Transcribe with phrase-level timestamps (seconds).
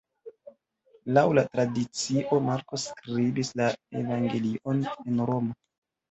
[1.17, 3.67] Laŭ la tradicio Marko skribis la
[3.99, 5.55] evangelion en Romo.